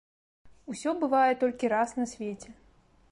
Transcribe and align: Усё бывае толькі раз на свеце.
Усё 0.73 0.93
бывае 1.03 1.33
толькі 1.45 1.71
раз 1.75 1.89
на 2.01 2.05
свеце. 2.15 2.49